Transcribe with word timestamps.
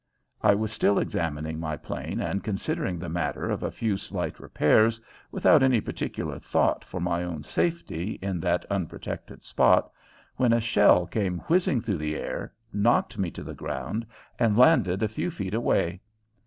I 0.41 0.55
was 0.55 0.71
still 0.71 0.97
examining 0.97 1.59
my 1.59 1.77
plane 1.77 2.19
and 2.19 2.43
considering 2.43 2.97
the 2.97 3.07
matter 3.07 3.51
of 3.51 3.61
a 3.61 3.69
few 3.69 3.97
slight 3.97 4.39
repairs, 4.39 4.99
without 5.31 5.61
any 5.61 5.79
particular 5.79 6.39
thought 6.39 6.83
for 6.83 6.99
my 6.99 7.23
own 7.23 7.43
safety 7.43 8.13
in 8.19 8.39
that 8.39 8.65
unprotected 8.71 9.45
spot, 9.45 9.91
when 10.37 10.53
a 10.53 10.59
shell 10.59 11.05
came 11.05 11.37
whizzing 11.41 11.81
through 11.81 11.97
the 11.99 12.15
air, 12.15 12.51
knocked 12.73 13.19
me 13.19 13.29
to 13.29 13.43
the 13.43 13.53
ground, 13.53 14.07
and 14.39 14.57
landed 14.57 15.03
a 15.03 15.07
few 15.07 15.29
feet 15.29 15.53
away. 15.53 16.01